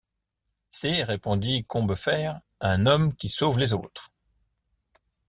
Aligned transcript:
C’est, 0.71 1.03
répondit 1.03 1.63
Combeferre, 1.65 2.41
un 2.59 2.87
homme 2.87 3.13
qui 3.13 3.29
sauve 3.29 3.59
les 3.59 3.71
autres. 3.71 4.09